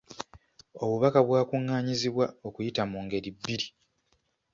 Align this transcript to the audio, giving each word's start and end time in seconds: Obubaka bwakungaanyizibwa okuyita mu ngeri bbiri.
Obubaka 0.83 1.19
bwakungaanyizibwa 1.27 2.25
okuyita 2.47 2.83
mu 2.91 2.99
ngeri 3.05 3.29
bbiri. 3.37 3.67